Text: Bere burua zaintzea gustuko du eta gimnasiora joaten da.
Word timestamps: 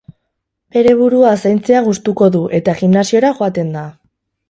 Bere 0.77 0.93
burua 1.01 1.35
zaintzea 1.45 1.83
gustuko 1.91 2.33
du 2.39 2.43
eta 2.63 2.79
gimnasiora 2.83 3.37
joaten 3.43 3.75
da. 3.79 3.89